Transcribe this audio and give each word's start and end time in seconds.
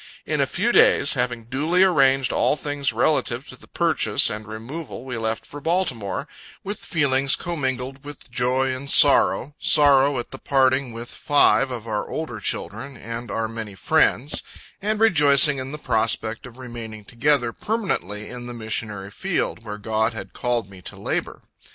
In 0.25 0.41
a 0.41 0.47
few 0.47 0.71
days, 0.71 1.13
having 1.13 1.43
duly 1.43 1.83
arranged 1.83 2.33
all 2.33 2.55
things 2.55 2.91
relative 2.91 3.47
to 3.49 3.55
the 3.55 3.67
purchase 3.67 4.31
and 4.31 4.47
removal, 4.47 5.05
we 5.05 5.15
left 5.15 5.45
for 5.45 5.61
Baltimore, 5.61 6.27
with 6.63 6.79
feelings 6.79 7.35
commingled 7.35 8.03
with 8.03 8.31
joy 8.31 8.73
and 8.73 8.89
sorrow 8.89 9.53
sorrow 9.59 10.17
at 10.17 10.43
parting 10.43 10.91
with 10.91 11.07
five 11.07 11.69
of 11.69 11.87
our 11.87 12.09
older 12.09 12.39
children, 12.39 12.97
and 12.97 13.29
our 13.29 13.47
many 13.47 13.75
friends; 13.75 14.41
and 14.81 14.99
rejoicing 14.99 15.59
in 15.59 15.71
the 15.71 15.77
prospect 15.77 16.47
of 16.47 16.57
remaining 16.57 17.05
together 17.05 17.53
permanently 17.53 18.27
in 18.27 18.47
the 18.47 18.55
missionary 18.55 19.11
field, 19.11 19.63
where 19.63 19.77
God 19.77 20.13
had 20.13 20.33
called 20.33 20.67
me 20.67 20.81
to 20.81 20.97
labor. 20.99 21.43